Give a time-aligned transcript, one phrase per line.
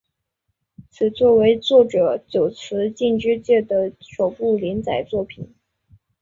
[0.89, 5.53] 此作为作者久慈进之介的首部连载作品。